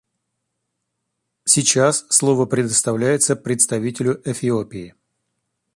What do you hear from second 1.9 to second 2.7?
слово